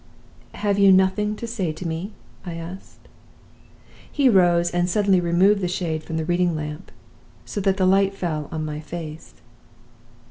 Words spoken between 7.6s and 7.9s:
that the